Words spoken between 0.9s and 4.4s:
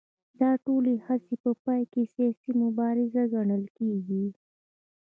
هڅې په پای کې سیاسي مبارزه ګڼل کېږي